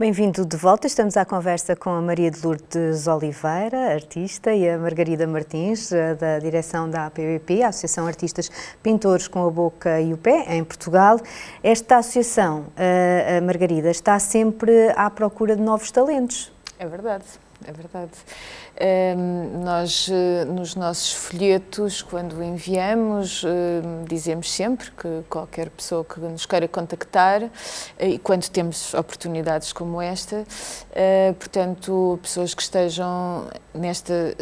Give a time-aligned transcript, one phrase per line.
[0.00, 0.86] Bem-vindo de volta.
[0.86, 6.14] Estamos à conversa com a Maria de Lourdes Oliveira, artista, e a Margarida Martins, eh,
[6.14, 8.50] da direção da APBP, Associação Artistas
[8.82, 11.20] Pintores com a Boca e o Pé, em Portugal.
[11.62, 16.50] Esta associação, eh, a Margarida, está sempre à procura de novos talentos.
[16.78, 17.26] É verdade,
[17.64, 18.12] é verdade.
[18.80, 26.18] Um, nós, eh, nos nossos folhetos, quando enviamos, um, dizemos sempre que qualquer pessoa que
[26.20, 27.42] nos queira contactar,
[27.98, 34.34] eh, e quando temos oportunidades como esta, uh, portanto, pessoas que estejam nesta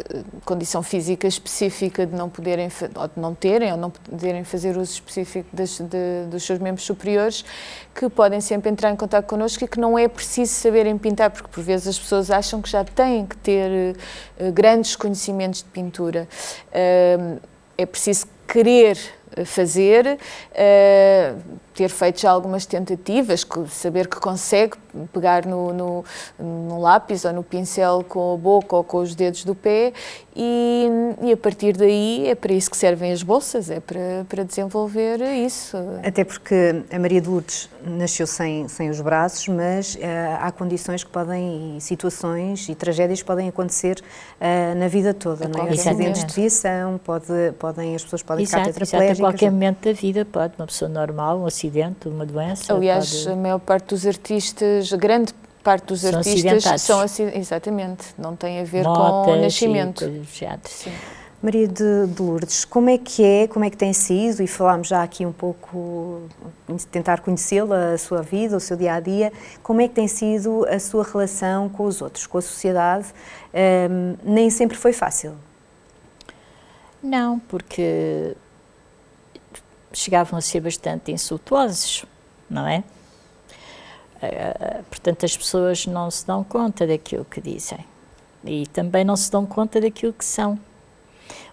[0.45, 4.93] condição física específica de não poderem, ou de não terem, ou não poderem fazer uso
[4.93, 7.43] específico das, de, dos seus membros superiores,
[7.93, 11.49] que podem sempre entrar em contato connosco e que não é preciso saberem pintar, porque
[11.49, 13.95] por vezes as pessoas acham que já têm que ter
[14.39, 16.27] uh, grandes conhecimentos de pintura.
[16.67, 17.39] Uh,
[17.77, 18.97] é preciso querer
[19.45, 20.17] fazer,
[20.51, 21.41] uh,
[21.79, 24.75] ter feito já algumas tentativas, saber que consegue
[25.13, 26.05] pegar no, no,
[26.37, 29.93] no, lápis ou no pincel com a boca ou com os dedos do pé
[30.35, 30.87] e,
[31.21, 35.21] e, a partir daí é para isso que servem as bolsas, é para, para desenvolver
[35.21, 35.77] isso.
[36.03, 39.99] Até porque a Maria de Lourdes nasceu sem, sem os braços, mas uh,
[40.39, 44.01] há condições que podem, e situações e tragédias que podem acontecer
[44.39, 45.71] uh, na vida toda, não é?
[45.71, 47.25] Acidentes de viação, pode,
[47.57, 49.19] podem, as pessoas podem exato, ficar tetraplégicas.
[49.19, 52.73] Exato, a qualquer momento da vida pode, uma pessoa normal, um acidente acidente, uma doença?
[52.73, 53.33] Aliás, pode...
[53.33, 58.63] a maior parte dos artistas, grande parte dos são artistas são exatamente, não tem a
[58.63, 60.05] ver Motas com o nascimento.
[60.65, 60.91] Sim.
[61.41, 64.89] Maria de, de, Lourdes, como é que é, como é que tem sido, e falámos
[64.89, 66.23] já aqui um pouco,
[66.91, 69.31] tentar conhecê-la, a sua vida, o seu dia-a-dia,
[69.63, 73.07] como é que tem sido a sua relação com os outros, com a sociedade?
[73.53, 75.33] Um, nem sempre foi fácil.
[77.01, 78.35] Não, porque
[79.91, 82.05] chegavam a ser bastante insultuosos,
[82.49, 82.83] não é?
[84.21, 87.85] Uh, portanto, as pessoas não se dão conta daquilo que dizem
[88.43, 90.59] e também não se dão conta daquilo que são.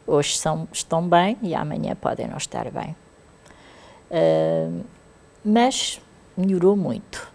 [0.06, 2.96] Hoje são, estão bem e amanhã podem não estar bem.
[4.10, 4.84] Uh,
[5.44, 6.00] mas
[6.36, 7.32] melhorou muito.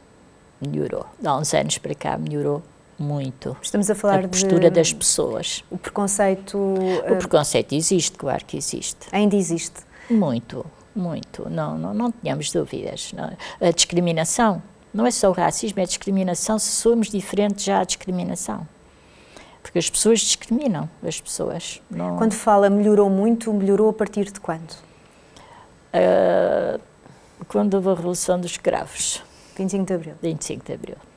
[0.59, 1.05] Melhorou.
[1.23, 2.61] Há uns anos para cá melhorou
[2.97, 3.57] muito.
[3.61, 5.63] Estamos a falar a postura de, das pessoas.
[5.71, 6.57] O preconceito.
[6.57, 9.07] O preconceito existe, claro que existe.
[9.11, 9.81] Ainda existe.
[10.09, 10.65] Muito.
[10.95, 13.13] Muito, não, não, não tínhamos dúvidas.
[13.13, 13.31] Não.
[13.59, 14.61] A discriminação,
[14.93, 16.59] não é só o racismo, é a discriminação.
[16.59, 18.67] Se somos diferentes, já há discriminação.
[19.61, 21.81] Porque as pessoas discriminam as pessoas.
[21.89, 22.17] Não...
[22.17, 24.71] Quando fala melhorou muito, melhorou a partir de quando?
[25.93, 26.81] Uh,
[27.47, 29.23] quando houve a Revolução dos Escravos.
[29.55, 30.15] 25 de Abril.
[30.21, 31.10] 25 de Abril.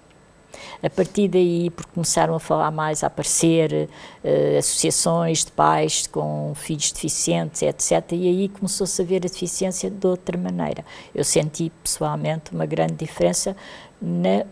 [0.82, 3.88] A partir daí, porque começaram a falar mais, a aparecer
[4.22, 8.12] uh, associações de pais com filhos deficientes, etc.
[8.12, 10.84] E aí começou-se a ver a deficiência de outra maneira.
[11.14, 13.56] Eu senti pessoalmente uma grande diferença
[14.00, 14.44] na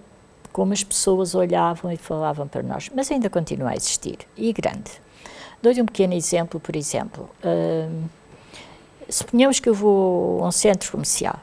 [0.53, 4.91] como as pessoas olhavam e falavam para nós, mas ainda continua a existir, e grande.
[5.63, 7.31] Dou-lhe um pequeno exemplo, por exemplo.
[7.43, 8.05] Uh,
[9.09, 11.39] suponhamos que eu vou a um centro comercial.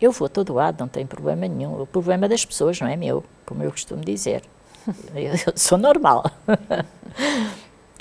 [0.00, 1.80] Eu vou todo lado, não tem problema nenhum.
[1.80, 4.42] O problema das pessoas, não é meu como eu costumo dizer.
[5.14, 6.30] Eu, sou normal.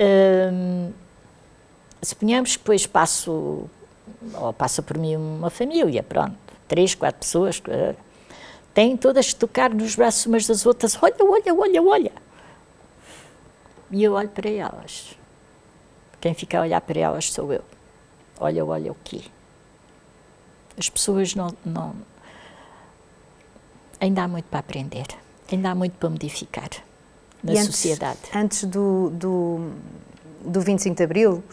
[0.53, 0.91] um,
[2.01, 3.69] suponhamos que depois passo,
[4.33, 6.37] ou passa por mim uma família, pronto,
[6.67, 7.95] três, quatro pessoas, uh,
[8.73, 12.11] têm todas que tocar nos braços umas das outras, olha, olha, olha, olha.
[13.89, 15.17] E eu olho para elas.
[16.19, 17.63] Quem fica a olhar para elas sou eu.
[18.37, 19.21] Olha, olha o quê?
[20.77, 21.95] As pessoas não, não.
[23.99, 25.07] Ainda há muito para aprender.
[25.51, 26.69] Ainda há muito para modificar
[27.43, 28.19] na antes, sociedade.
[28.33, 29.71] Antes do, do,
[30.41, 31.43] do 25 de Abril uh,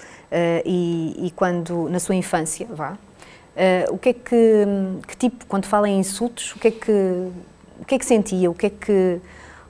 [0.64, 4.66] e, e, quando, na sua infância, vá, uh, o que é que,
[5.06, 6.92] que tipo, quando fala em insultos, o que é que,
[7.80, 9.20] o que, é que sentia, o que é que...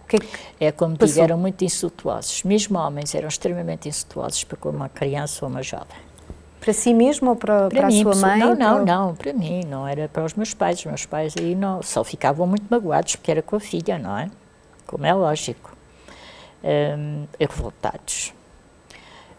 [0.07, 2.43] Que é, que é como digo, eram muito insultuosos.
[2.43, 5.97] Mesmo homens eram extremamente insultuosos para uma criança ou uma jovem.
[6.65, 8.39] Para si mesmo ou para, para, para mim, a sua mãe?
[8.39, 10.79] Não, não, não, para mim, não era para os meus pais.
[10.79, 14.17] Os meus pais aí não, só ficavam muito magoados porque era com a filha, não
[14.17, 14.31] é?
[14.87, 15.77] Como é lógico.
[16.65, 18.33] Um, revoltados.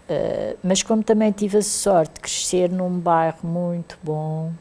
[0.08, 4.54] Uh, mas como também tive a sorte de crescer num bairro muito bom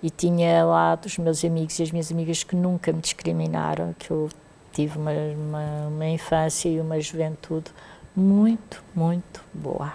[0.00, 4.12] e tinha lá dos meus amigos e as minhas amigas que nunca me discriminaram, que
[4.12, 4.28] eu
[4.72, 7.72] tive uma, uma, uma infância e uma juventude
[8.14, 9.94] muito, muito boa.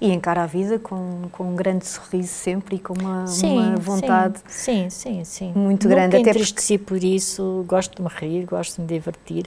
[0.00, 3.76] E encara a vida com, com um grande sorriso sempre e com uma, sim, uma
[3.76, 6.16] vontade sim, sim, sim, muito Nunca grande.
[6.16, 7.00] Até entristeci porque...
[7.00, 9.46] por isso, gosto de me rir, gosto de me divertir.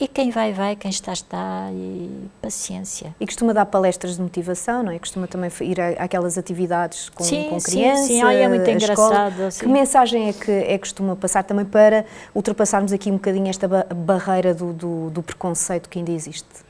[0.00, 3.14] E quem vai, vai, quem está, está, e paciência.
[3.20, 4.98] E costuma dar palestras de motivação, não é?
[4.98, 8.06] Costuma também ir àquelas atividades com, sim, com crianças.
[8.06, 9.58] Sim, sim, Ai, é muito engraçado.
[9.58, 14.54] Que mensagem é que, é costuma passar também para ultrapassarmos aqui um bocadinho esta barreira
[14.54, 16.69] do, do, do preconceito que ainda existe?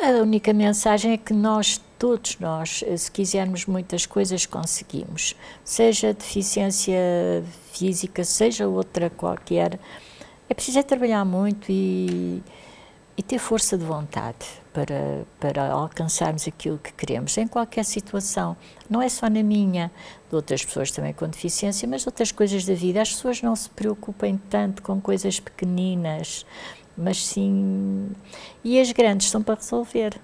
[0.00, 5.36] A única mensagem é que nós, todos nós, se quisermos muitas coisas, conseguimos.
[5.64, 9.78] Seja deficiência física, seja outra qualquer
[10.52, 12.42] é preciso é trabalhar muito e,
[13.16, 18.54] e ter força de vontade para, para alcançarmos aquilo que queremos, em qualquer situação.
[18.86, 19.90] Não é só na minha,
[20.28, 23.00] de outras pessoas também com deficiência, mas outras coisas da vida.
[23.00, 26.44] As pessoas não se preocupem tanto com coisas pequeninas,
[26.96, 28.10] mas sim.
[28.62, 30.18] E as grandes são para resolver.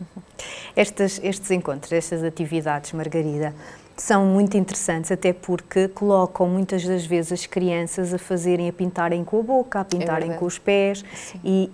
[0.76, 3.52] Estes, estes encontros, estas atividades, Margarida,
[3.96, 9.24] são muito interessantes, até porque colocam muitas das vezes as crianças a fazerem, a pintarem
[9.24, 11.04] com a boca, a pintarem é com os pés
[11.42, 11.68] e,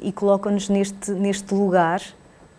[0.00, 2.00] e, e colocam-nos neste, neste lugar,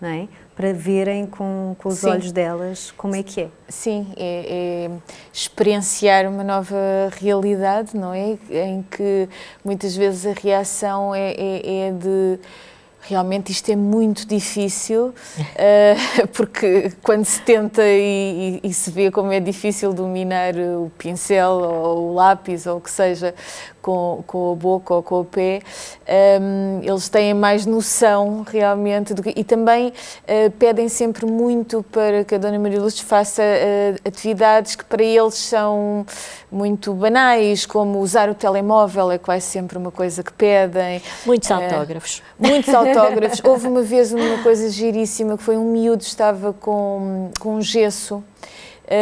[0.06, 0.28] não é?
[0.56, 2.10] para verem com, com os Sim.
[2.12, 3.50] olhos delas como é que é.
[3.68, 4.92] Sim, é, é,
[5.34, 6.78] experienciar uma nova
[7.20, 8.38] realidade, não é?
[8.50, 9.28] Em que
[9.66, 12.40] muitas vezes a reação é, é, é de
[13.08, 19.12] realmente isto é muito difícil, uh, porque quando se tenta e, e, e, se vê
[19.12, 23.36] como é difícil dominar o pincel ou o lápis ou o que seja
[23.86, 25.62] com, com a boca ou com o pé,
[26.42, 32.24] um, eles têm mais noção realmente do que, e também uh, pedem sempre muito para
[32.24, 36.04] que a Dona Maria Luz faça uh, atividades que para eles são
[36.52, 41.00] muito banais, como usar o telemóvel, é quase sempre uma coisa que pedem.
[41.24, 42.24] Muitos autógrafos.
[42.40, 43.40] Muitos autógrafos.
[43.44, 48.24] Houve uma vez uma coisa giríssima que foi um miúdo estava com, com um gesso
[48.46, 48.55] Uh,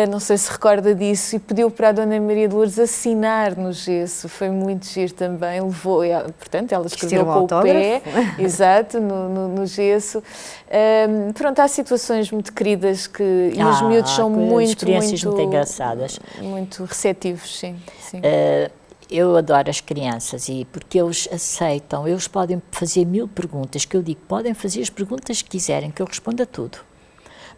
[0.10, 3.72] não sei se recorda disso, e pediu para a Dona Maria de Lourdes assinar no
[3.74, 4.30] gesso.
[4.30, 5.62] Foi muito giro também.
[5.62, 6.02] Levou,
[6.38, 8.02] portanto, ela escreveu com o pé,
[8.40, 10.20] exato, no, no, no gesso.
[10.20, 13.52] Uh, pronto, há situações muito queridas que.
[13.54, 14.70] E ah, os miúdos são muito.
[14.70, 16.20] Experiências muito, muito engraçadas.
[16.42, 17.76] Muito receptivos, sim.
[18.00, 18.20] sim.
[18.20, 18.72] Uh,
[19.10, 24.02] eu adoro as crianças e porque eles aceitam, eles podem fazer mil perguntas, que eu
[24.02, 26.80] digo, podem fazer as perguntas que quiserem, que eu respondo a tudo.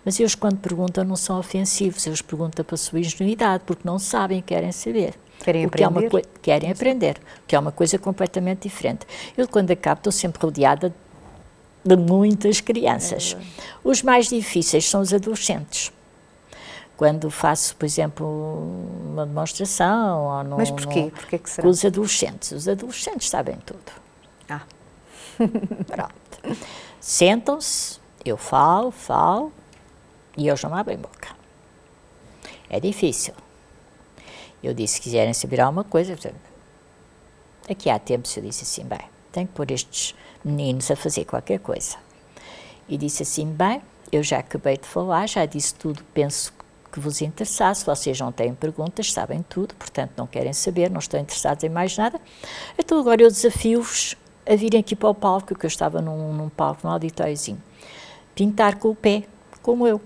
[0.06, 3.98] Mas eles, quando perguntam, não são ofensivos, eles perguntam para a sua ingenuidade, porque não
[3.98, 5.16] sabem querem saber.
[5.44, 6.16] Querem aprender.
[6.16, 7.18] É querem aprender,
[7.48, 9.08] que é uma coisa completamente diferente.
[9.36, 10.94] Eu, quando acabo, estou sempre rodeada
[11.84, 13.36] de muitas crianças.
[13.40, 15.92] É os mais difíceis são os adolescentes.
[16.96, 18.26] Quando faço, por exemplo,
[19.12, 21.12] uma demonstração ou Mas porquê?
[21.14, 21.68] porquê que será?
[21.68, 22.52] Os adolescentes.
[22.52, 23.92] Os adolescentes sabem tudo.
[24.48, 24.62] Ah.
[25.88, 26.58] Pronto.
[27.02, 29.52] Sentam-se, eu falo, falo,
[30.38, 31.30] e eles não abrem boca.
[32.70, 33.34] É difícil.
[34.64, 36.18] Eu disse, se quiserem saber alguma coisa,
[37.70, 39.02] aqui há tempos eu disse assim, bem,
[39.32, 41.98] tenho que pôr estes meninos a fazer qualquer coisa.
[42.88, 46.54] E disse assim, bem, eu já acabei de falar, já disse tudo, penso
[46.92, 51.20] que vos interessasse, vocês não têm perguntas, sabem tudo, portanto não querem saber, não estão
[51.20, 52.20] interessados em mais nada.
[52.78, 54.16] Então agora eu desafio-vos
[54.48, 57.62] a virem aqui para o palco, que eu estava num, num palco, num auditóriozinho,
[58.34, 59.24] pintar com o pé,
[59.62, 60.00] como eu.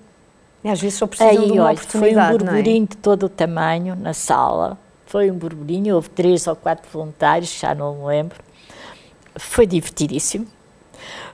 [0.63, 2.87] E às vezes só precisam Aí, de uma olha, oportunidade, Foi um burburinho é?
[2.87, 4.77] de todo o tamanho na sala.
[5.05, 8.37] Foi um burburinho, houve três ou quatro voluntários, já não me lembro.
[9.37, 10.45] Foi divertidíssimo,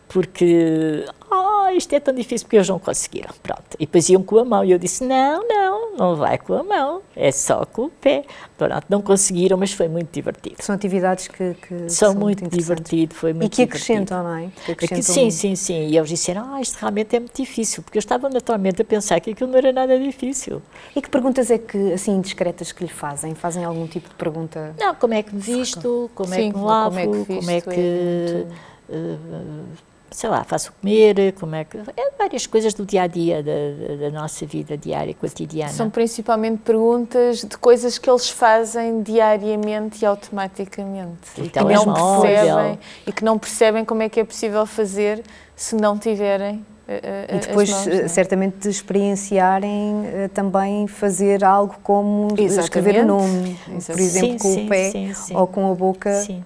[0.08, 3.30] porque oh, isto é tão difícil porque eles não conseguiram.
[3.42, 3.64] Pronto.
[3.80, 6.64] E depois iam com a mão e eu disse: não, não, não vai com a
[6.64, 8.26] mão, é só com o pé.
[8.58, 10.56] Pronto, não conseguiram, mas foi muito divertido.
[10.60, 14.36] São atividades que, que são, são, muito, muito divertido, foi muito E que acrescentam, não
[14.36, 14.50] é?
[14.66, 15.88] Que acrescentam sim, sim, sim.
[15.88, 19.20] E eles disseram: ah, isto realmente é muito difícil, porque eu estava naturalmente a pensar
[19.20, 20.62] que aquilo não era nada difícil.
[20.96, 23.36] E que perguntas é que, assim, discretas que lhe fazem?
[23.36, 24.76] Fazem algum tipo de pergunta?
[24.80, 27.36] Não, como é que me visto, como sim, é que me lavo, como é que,
[27.36, 28.54] como é que é muito...
[28.90, 31.78] uh, sei lá, faço comer, como é que.
[31.78, 35.72] É várias coisas do dia a dia, da, da, nossa vida diária, cotidiana.
[35.72, 41.30] São principalmente perguntas de coisas que eles fazem diariamente e automaticamente.
[41.38, 45.22] E que não percebem e que não percebem como é que é possível fazer
[45.54, 46.66] se não tiverem.
[46.88, 48.08] Uh, e depois, mãos, é?
[48.08, 52.60] certamente, de experienciarem também fazer algo como Exatamente.
[52.60, 53.86] escrever o nome, Exatamente.
[53.88, 56.14] por exemplo, sim, com sim, o pé sim, ou com a boca.
[56.22, 56.44] Sim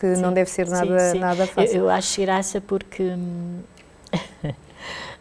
[0.00, 1.18] que sim, não deve ser nada, sim, sim.
[1.18, 1.76] nada fácil.
[1.76, 3.02] Eu, eu acho graça porque.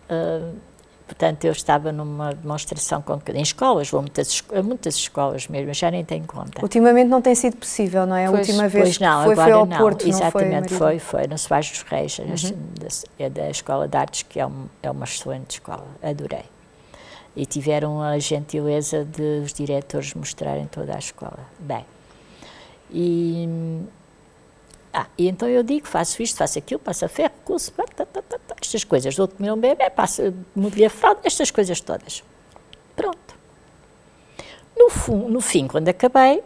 [0.09, 0.55] uh,
[1.05, 5.91] portanto, eu estava numa demonstração com, em escolas, vou muitas, a muitas escolas mesmo, já
[5.91, 6.61] nem tenho conta.
[6.61, 8.27] Ultimamente não tem sido possível, não é?
[8.27, 11.19] A última vez pois não, foi, agora foi ao não, Porto, exatamente, não foi, foi,
[11.19, 12.55] foi no Soares dos Reis, uhum.
[12.79, 12.87] da,
[13.25, 16.45] é da Escola de Artes, que é, um, é uma excelente escola, adorei.
[17.35, 21.39] E tiveram a gentileza de os diretores mostrarem toda a escola.
[21.59, 21.85] Bem,
[22.91, 23.47] e
[24.99, 27.71] Ah, e então eu digo, faço isto, faço aquilo, passo a ferro, curso,
[28.59, 29.15] estas coisas.
[29.15, 32.21] Dou de comer um bebê, passo, mudei a fralda, estas coisas todas.
[32.97, 33.35] Pronto.
[34.75, 36.43] No, no fim, quando acabei,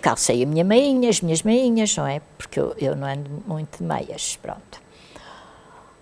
[0.00, 2.20] calcei a minha meinha, as minhas meinhas, não é?
[2.36, 4.80] Porque eu, eu não ando muito de meias, pronto.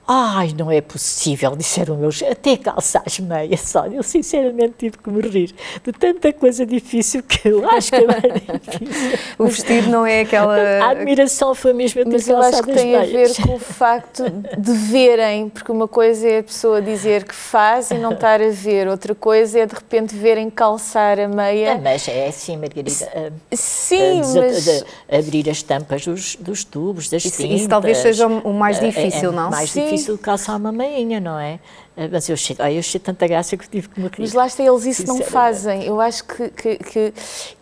[0.08, 3.86] Ai, não é possível, disseram meus, até calçar as meias só.
[3.86, 5.52] Eu sinceramente tive que me rir
[5.84, 9.18] de tanta coisa difícil que eu acho que é mais difícil.
[9.36, 10.56] o vestido não é aquela.
[10.56, 13.36] A admiração foi mesmo a ter Mas eu acho que tem meias.
[13.36, 14.22] a ver com o facto
[14.56, 18.50] de verem, porque uma coisa é a pessoa dizer que faz e não estar a
[18.50, 21.74] ver, outra coisa é de repente verem calçar a meia.
[21.74, 23.32] Não, mas é assim, Margarida.
[23.52, 24.84] Sim, a, mas.
[25.10, 27.60] Abrir as tampas dos, dos tubos, das isso, tintas.
[27.60, 29.50] Isso talvez seja o mais difícil, é, é, não?
[29.50, 29.82] Mais Sim.
[29.82, 31.58] difícil difícil calçar uma meinha, não é?
[31.96, 34.20] Eh, mas eu achei, eu achei tanta graça que tive que me rir.
[34.20, 35.84] Mas lá está, eles isso não fazem.
[35.84, 37.14] Eu acho que, que, que,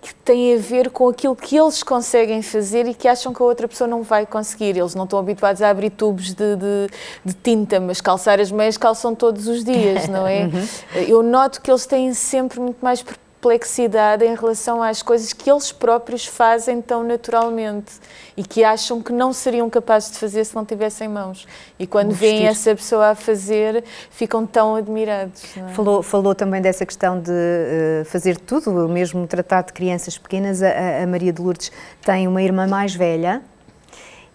[0.02, 3.44] que, tem a ver com aquilo que eles conseguem fazer e que acham que a
[3.44, 4.76] outra pessoa não vai conseguir.
[4.76, 6.88] Eles não estão habituados a abrir tubos de, de,
[7.24, 10.44] de tinta, mas calçar as meias calçam todos os dias, não é?
[10.94, 11.00] uhum.
[11.06, 13.02] Eu noto que eles têm sempre muito mais
[13.44, 17.92] perplexidade em relação às coisas que eles próprios fazem tão naturalmente
[18.34, 21.46] e que acham que não seriam capazes de fazer se não tivessem mãos.
[21.78, 25.56] E quando veem essa pessoa a fazer, ficam tão admirados.
[25.56, 25.68] É?
[25.74, 30.62] Falou, falou também dessa questão de uh, fazer tudo, mesmo tratar de crianças pequenas.
[30.62, 31.70] A, a Maria de Lourdes
[32.02, 33.42] tem uma irmã mais velha.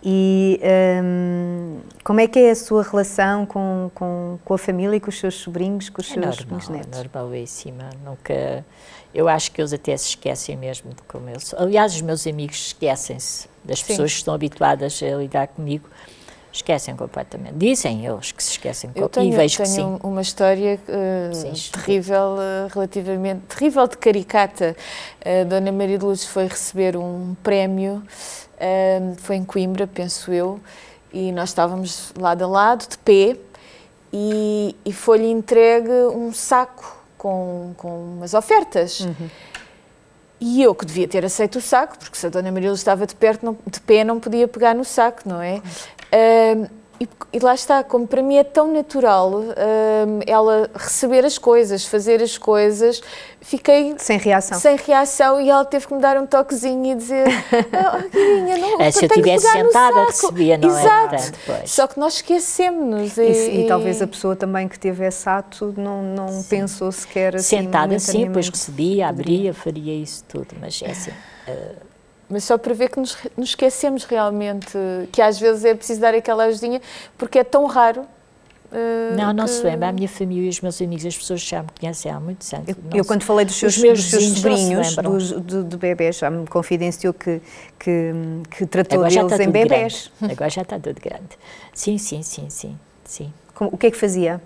[0.01, 0.61] E
[1.03, 5.19] um, como é que é a sua relação com, com, com, a família, com os
[5.19, 6.99] seus sobrinhos, com os é seus normal, netos?
[6.99, 8.65] Normalíssima, nunca
[9.13, 11.59] eu acho que eles até se esquecem mesmo de como eu sou.
[11.59, 13.87] Aliás, os meus amigos esquecem-se das Sim.
[13.87, 15.89] pessoas que estão habituadas a lidar comigo.
[16.51, 17.53] Esquecem completamente.
[17.57, 18.89] Dizem eles que se esquecem.
[18.95, 19.99] Eu tenho, e vejo tenho que sim.
[20.01, 24.75] uma história uh, sim, terrível, uh, relativamente terrível de caricata.
[25.23, 28.01] Uh, Dona Maria de Luz foi receber um prémio,
[29.19, 30.59] foi em Coimbra, penso eu,
[31.13, 33.37] e nós estávamos lado a lado, de pé,
[34.11, 39.01] e, e foi-lhe entregue um saco com, com umas ofertas.
[39.01, 39.29] Uhum.
[40.41, 43.13] E eu que devia ter aceito o saco, porque se a Dona Maria estava de,
[43.13, 45.61] perto, não, de pé, não podia pegar no saco, não é?
[46.11, 49.53] Uh, e, e, lá está, como para mim é tão natural uh,
[50.27, 53.01] ela receber as coisas, fazer as coisas,
[53.39, 54.59] fiquei sem reação.
[54.59, 57.25] Sem reação e ela teve que me dar um toquezinho e dizer:
[57.73, 60.81] oh, queridinha, não, é, Se eu tivesse sentada, recebia, não é?
[60.81, 61.51] Exato.
[61.51, 61.65] é?
[61.65, 63.17] Só que nós esquecemos.
[63.17, 67.37] E, e, e, talvez a pessoa também que teve esse ato não, não pensou sequer
[67.37, 67.57] assim.
[67.57, 71.11] Sentada sim, depois recebia, abria, faria isso tudo, mas é assim.
[71.47, 71.89] Uh,
[72.29, 74.77] mas só para ver que nos, nos, esquecemos realmente,
[75.11, 76.81] que às vezes é preciso dar aquela ajudinha,
[77.17, 78.01] porque é tão raro.
[78.71, 79.51] Uh, não, não que...
[79.51, 79.89] se lembra.
[79.89, 82.69] A minha família e os meus amigos, as pessoas já me conhecem há muitos anos.
[82.69, 86.45] Eu, eu quando falei dos seus, dos seus sobrinhos, dos, de, de bebés, já me
[86.45, 87.41] confidenciou que,
[87.79, 88.13] que,
[88.51, 90.11] que tratou Agora deles em bebés.
[90.19, 90.33] Grande.
[90.35, 91.35] Agora já está tudo grande.
[91.73, 92.77] Sim, sim, sim, sim.
[93.03, 93.33] sim.
[93.55, 94.39] Como, o que é que fazia?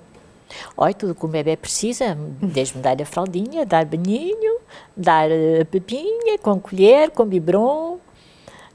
[0.78, 4.60] Olha, tudo que o bebê precisa, desde dar a fraldinha, dar banhinho,
[4.96, 5.30] dar
[5.62, 8.00] a pepinha, com colher, com biberon.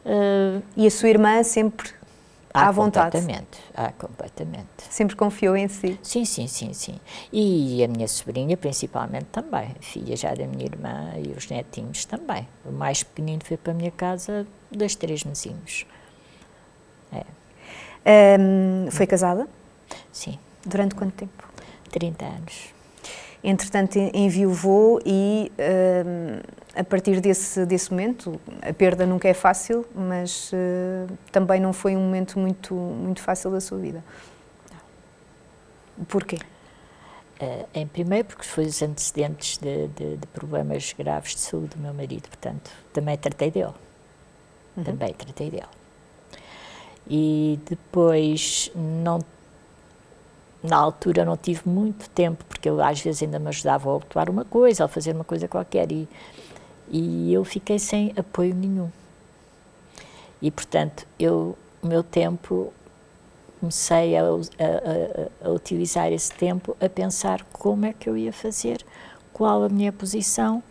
[0.04, 1.90] Uh, e a sua irmã sempre
[2.52, 3.12] ah, à vontade?
[3.12, 4.66] Completamente, ah, completamente.
[4.90, 5.99] Sempre confiou em si?
[6.02, 6.99] Sim, sim, sim, sim.
[7.32, 12.49] E a minha sobrinha principalmente também, filha já da minha irmã e os netinhos também.
[12.64, 15.87] O mais pequenino foi para a minha casa, dois, três mesinhos.
[17.12, 18.38] É.
[18.38, 19.47] Um, foi casada?
[20.11, 20.38] Sim.
[20.64, 21.48] Durante quanto tempo?
[21.88, 22.78] 30 anos.
[23.42, 26.42] Entretanto, enviuvou e uh,
[26.75, 31.97] a partir desse, desse momento, a perda nunca é fácil, mas uh, também não foi
[31.97, 34.02] um momento muito, muito fácil da sua vida.
[36.09, 36.38] Porquê?
[37.40, 41.78] Uh, em primeiro porque foi os antecedentes de, de, de, problemas graves de saúde do
[41.78, 43.75] meu marido, portanto, também tratei dele.
[44.76, 44.83] Uhum.
[44.83, 45.66] Também tratei dele.
[47.09, 49.21] E depois não
[50.62, 54.29] na altura não tive muito tempo, porque eu às vezes ainda me ajudava a atuar
[54.29, 56.09] uma coisa, a fazer uma coisa qualquer, e,
[56.91, 58.91] e eu fiquei sem apoio nenhum.
[60.41, 62.73] E, portanto, eu, o meu tempo,
[63.61, 68.33] comecei a, a, a, a utilizar esse tempo a pensar como é que eu ia
[68.33, 68.85] fazer,
[69.33, 70.62] qual a minha posição,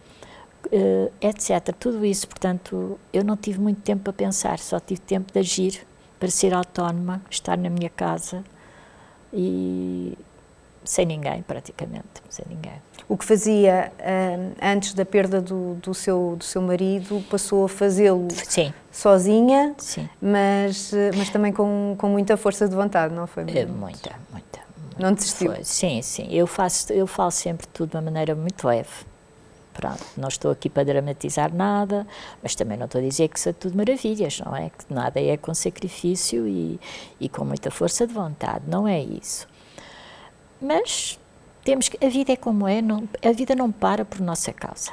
[0.67, 1.73] uh, etc.
[1.77, 5.85] Tudo isso, portanto, eu não tive muito tempo para pensar, só tive tempo de agir
[6.19, 8.43] para ser autónoma, estar na minha casa,
[9.37, 10.17] e
[10.83, 12.81] sem ninguém, praticamente, sem ninguém.
[13.07, 17.69] O que fazia uh, antes da perda do, do, seu, do seu marido passou a
[17.69, 18.27] fazê-lo
[18.91, 20.09] sozinha, Sim.
[20.19, 23.43] Mas, mas também com, com muita força de vontade, não foi?
[23.43, 24.15] Muita, muita.
[24.31, 24.67] muita
[24.97, 25.53] não desistiu?
[25.53, 25.63] Foi.
[25.63, 26.27] Sim, sim.
[26.31, 28.89] Eu, faço, eu falo sempre tudo de uma maneira muito leve.
[29.77, 32.07] Pronto, não estou aqui para dramatizar nada,
[32.41, 34.71] mas também não estou a dizer que são tudo maravilhas, não é?
[34.71, 36.79] Que nada é com sacrifício e,
[37.19, 39.47] e com muita força de vontade, não é isso.
[40.59, 41.19] Mas
[41.63, 44.91] temos que, a vida é como é, não, a vida não para por nossa causa.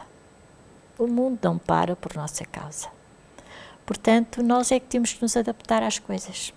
[0.99, 2.89] O mundo não para por nossa causa.
[3.87, 6.53] Portanto, nós é que temos que nos adaptar às coisas.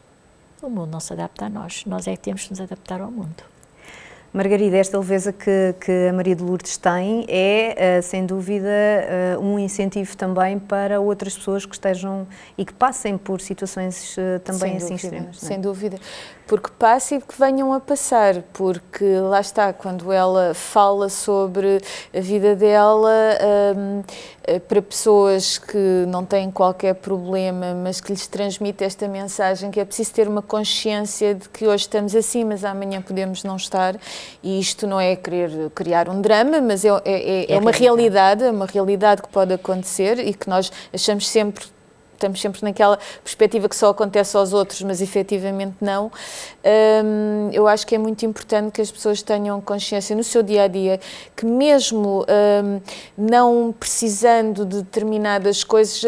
[0.62, 3.10] O mundo não se adapta a nós, nós é que temos que nos adaptar ao
[3.10, 3.42] mundo.
[4.34, 8.68] Margarida, esta leveza que, que a Maria de Lourdes tem é, uh, sem dúvida,
[9.38, 14.40] uh, um incentivo também para outras pessoas que estejam e que passem por situações uh,
[14.44, 15.40] também sem assim dúvida, extremas.
[15.40, 16.00] Sem dúvida
[16.48, 21.80] porque passe e que venham a passar, porque lá está, quando ela fala sobre
[22.16, 23.12] a vida dela
[23.76, 24.04] um, eh,
[24.68, 29.86] para pessoas que não têm qualquer problema, mas que lhes transmite esta mensagem que é
[29.86, 33.98] preciso ter uma consciência de que hoje estamos assim, mas amanhã podemos não estar,
[34.42, 38.44] e isto não é querer criar um drama, mas é, é, é, é uma realidade,
[38.44, 41.66] é uma realidade que pode acontecer e que nós achamos sempre
[42.18, 46.12] estamos sempre naquela perspectiva que só acontece aos outros, mas efetivamente não.
[47.06, 50.64] Um, eu acho que é muito importante que as pessoas tenham consciência no seu dia
[50.64, 51.00] a dia
[51.36, 52.82] que, mesmo um,
[53.18, 56.04] não precisando de determinadas coisas,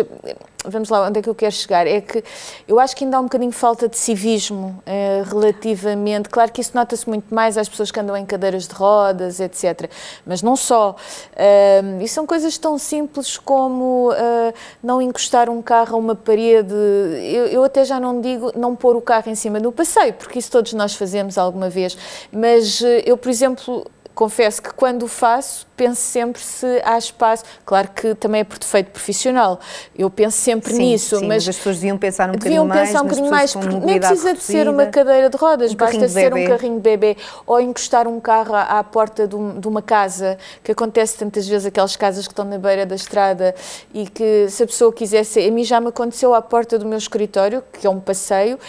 [0.65, 1.87] vamos lá, onde é que eu quero chegar?
[1.87, 2.23] É que
[2.67, 6.29] eu acho que ainda há um bocadinho falta de civismo eh, relativamente.
[6.29, 9.89] Claro que isso nota-se muito mais às pessoas que andam em cadeiras de rodas, etc.
[10.25, 10.95] Mas não só.
[11.33, 16.73] Uh, e são coisas tão simples como uh, não encostar um carro a uma parede.
[16.73, 20.39] Eu, eu, até já não digo não pôr o carro em cima do passeio, porque
[20.39, 21.97] isso todos nós fazemos alguma vez.
[22.31, 23.85] Mas eh, eu, por exemplo,
[24.19, 27.45] confesso que quando o faço, penso sempre se há espaço.
[27.65, 29.61] Claro que também é por defeito profissional.
[29.97, 32.81] Eu penso sempre sim, nisso, sim, mas, mas, as pessoas deviam pensar um bocadinho mais.
[32.81, 35.75] Deviam pensar um bocadinho mais, porque nem precisa de ser uma cadeira de rodas, um
[35.75, 37.15] basta ser um carrinho de bebê
[37.47, 41.47] ou encostar um carro à, à porta de, um, de, uma casa, que acontece tantas
[41.47, 43.55] vezes, aquelas casas que estão na beira da estrada
[43.93, 45.39] e que se a pessoa quisesse.
[45.39, 48.59] A mim já me aconteceu à porta do meu escritório, que é um passeio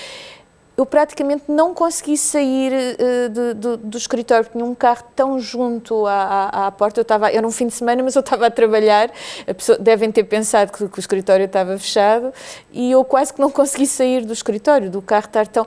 [0.80, 6.06] eu praticamente não consegui sair uh, de, de, do escritório, tinha um carro tão junto
[6.06, 8.50] à, à, à, porta, eu estava, era um fim de semana, mas eu estava a
[8.50, 9.10] trabalhar,
[9.46, 12.32] a pessoa, devem ter pensado que, que, o escritório estava fechado,
[12.73, 15.66] e eu quase que não consegui sair do escritório, do carro estar tão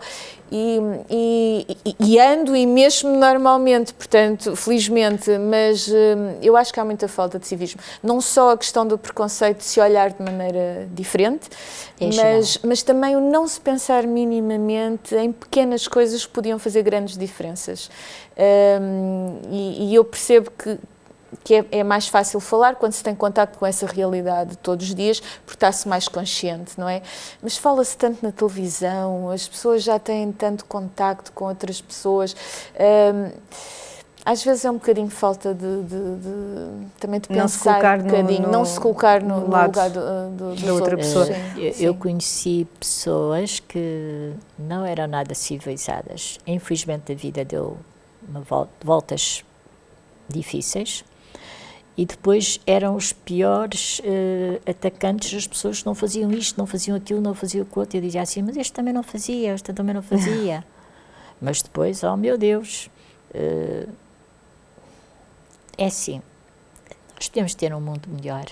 [0.56, 6.86] e, e, e, ando e mesmo normalmente, portanto, felizmente, mas hum, eu acho que há
[6.86, 7.82] muita falta de civismo.
[8.04, 11.50] Não só a questão do preconceito de se olhar de maneira diferente,
[12.00, 17.18] mas, mas também o não se pensar minimamente em pequenas coisas que podiam fazer grandes
[17.18, 17.90] diferenças.
[18.38, 20.78] Um, e, e eu percebo que,
[21.44, 24.96] que é, é, mais fácil falar quando se tem contato com essa realidade todos os
[24.96, 27.02] dias, porque está-se mais consciente, não é?
[27.42, 32.36] Mas fala-se tanto na televisão, as pessoas já têm tanto contacto com outras pessoas.
[32.80, 33.32] Um,
[34.26, 38.42] às vezes é um bocadinho falta de, de, de também de não pensar um bocadinho,
[38.42, 41.28] no, no, não se colocar no, no lugar do, do, da outra pessoa.
[41.58, 46.40] Eu, eu, conheci pessoas que não eram nada civilizadas.
[46.48, 47.78] Infelizmente a vida deu
[48.82, 49.44] voltas
[50.30, 51.04] difíceis
[51.96, 56.98] e depois eram os piores uh, atacantes, as pessoas que não faziam isto, não faziam
[56.98, 57.98] aquilo, não faziam o outro.
[57.98, 60.66] Eu dizia assim, mas este também não fazia, este também não fazia.
[61.40, 62.90] mas depois, oh meu Deus,
[63.36, 63.90] uh,
[65.78, 66.22] é assim,
[67.16, 68.46] nós podemos ter um mundo melhor.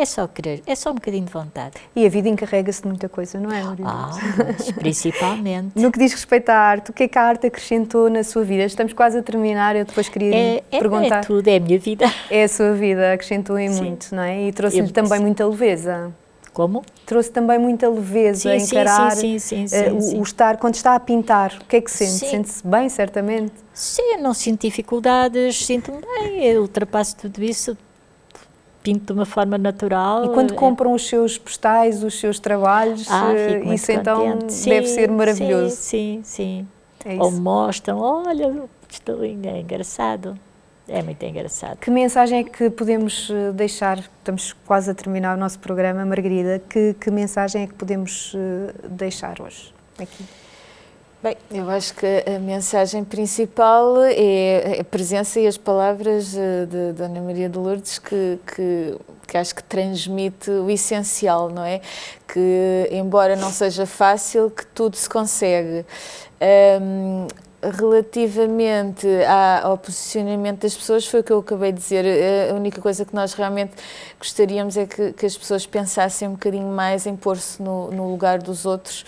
[0.00, 1.74] É só querer, é só um bocadinho de vontade.
[1.94, 3.84] E a vida encarrega-se de muita coisa, não é, Maria?
[3.86, 4.10] Ah,
[4.78, 5.72] principalmente.
[5.78, 8.42] no que diz respeito à arte, o que é que a arte acrescentou na sua
[8.42, 8.64] vida?
[8.64, 11.18] Estamos quase a terminar, eu depois queria é, é, perguntar.
[11.18, 12.06] É tudo, é a minha vida.
[12.30, 14.48] É a sua vida, acrescentou em muito, não é?
[14.48, 15.24] E trouxe-lhe também sim.
[15.24, 16.10] muita leveza.
[16.54, 16.82] Como?
[17.04, 20.76] Trouxe também muita leveza sim, a encarar sim, sim, sim, uh, o, o, estar, quando
[20.76, 22.30] está a pintar, o que é que sente?
[22.30, 23.52] Sente-se bem, certamente?
[23.74, 27.76] Sim, não sinto dificuldades, sinto-me bem, eu ultrapasso tudo isso,
[28.82, 30.24] pinto de uma forma natural.
[30.24, 30.56] E quando é.
[30.56, 35.76] compram os seus postais, os seus trabalhos, ah, eh, isso então sim, deve ser maravilhoso.
[35.76, 36.66] Sim, sim,
[37.04, 37.12] sim.
[37.18, 40.38] É Ou mostram, olha, estou é engraçado.
[40.88, 41.78] É muito engraçado.
[41.78, 43.98] Que mensagem é que podemos eh, deixar?
[43.98, 46.60] Estamos quase a terminar o nosso programa, Margarida.
[46.68, 50.24] Que, que mensagem é que podemos eh, deixar hoje aqui?
[51.22, 56.92] Bem, eu acho que a mensagem principal é a presença e as palavras eh, de
[56.94, 58.96] Dona Maria de Lourdes que, que,
[59.28, 61.82] que acho que transmite o essencial, não é?
[62.26, 65.84] Que, embora não seja fácil, que tudo se consegue.
[66.80, 67.26] Um,
[67.62, 69.06] relativamente
[69.62, 72.04] ao posicionamento das pessoas, foi o que eu acabei de dizer.
[72.50, 73.72] A única coisa que nós realmente
[74.18, 78.38] gostaríamos é que, que as pessoas pensassem um bocadinho mais em pôr-se no, no, lugar
[78.38, 79.04] dos outros,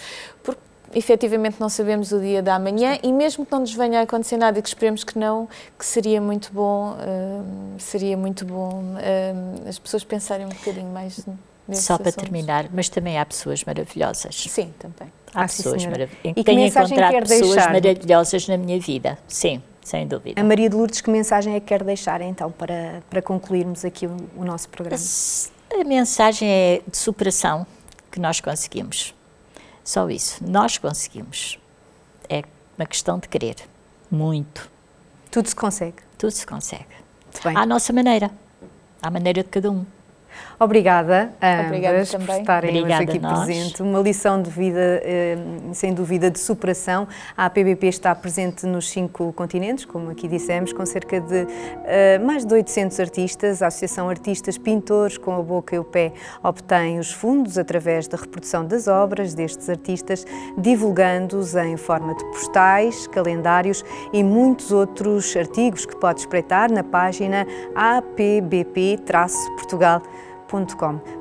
[0.95, 4.37] efetivamente não sabemos o dia da manhã e mesmo que não nos venha a acontecer
[4.37, 7.45] nada e que esperemos que não, que seria muito bom, uh,
[7.79, 11.27] seria muito bom uh, as pessoas pensarem um bocadinho mais
[11.67, 12.25] nesses Só para assuntos.
[12.25, 14.35] terminar, mas também há pessoas maravilhosas.
[14.35, 15.13] Sim, também.
[15.35, 16.45] Há ah, pessoas maravilhosas.
[16.45, 17.73] Tenho encontrado pessoas deixar?
[17.73, 20.41] maravilhosas na minha vida, sim, sem dúvida.
[20.41, 24.07] A Maria de Lourdes, que mensagem é que quer deixar então para, para concluirmos aqui
[24.07, 25.03] o, o nosso programa?
[25.75, 27.67] A, a mensagem é de superação
[28.11, 29.15] que nós conseguimos
[29.85, 30.43] só isso.
[30.47, 31.59] Nós conseguimos.
[32.29, 32.43] É
[32.79, 33.57] uma questão de querer.
[34.11, 34.71] Muito.
[35.31, 35.97] Tudo se consegue.
[36.19, 36.87] Tudo se consegue.
[37.55, 38.31] À nossa maneira.
[39.01, 39.85] À maneira de cada um.
[40.63, 42.27] Obrigada a Obrigada ambas também.
[42.27, 43.81] por estarem Obrigada hoje aqui presentes.
[43.81, 45.37] Uma lição de vida, eh,
[45.73, 47.09] sem dúvida, de superação.
[47.37, 51.49] A APBP está presente nos cinco continentes, como aqui dissemos, com cerca de
[51.85, 53.61] eh, mais de 800 artistas.
[53.61, 56.13] A Associação Artistas Pintores com a Boca e o Pé
[56.45, 60.25] obtém os fundos através da reprodução das obras destes artistas,
[60.57, 67.45] divulgando-os em forma de postais, calendários e muitos outros artigos que pode espreitar na página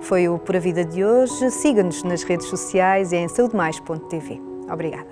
[0.01, 1.49] Foi o Por a Vida de hoje.
[1.51, 4.41] Siga-nos nas redes sociais e em saudemais.tv.
[4.69, 5.10] Obrigada.